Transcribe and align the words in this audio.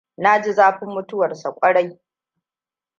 Na 0.17 0.39
ji 0.41 0.53
zafin 0.53 0.89
mutuwarsa 0.93 1.51
kwarai. 1.51 1.99